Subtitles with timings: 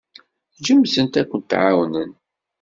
[0.57, 2.11] Ǧǧemt-ten akent-ɛawnen.